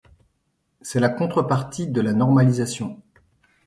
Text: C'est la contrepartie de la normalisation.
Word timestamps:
C'est 0.81 0.99
la 0.99 1.09
contrepartie 1.09 1.85
de 1.87 2.01
la 2.01 2.13
normalisation. 2.13 3.03